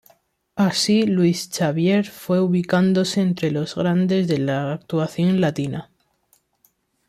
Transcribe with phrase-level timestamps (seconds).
[0.55, 5.91] Así Luis Xavier fue ubicándose entre los grandes de la actuación latina.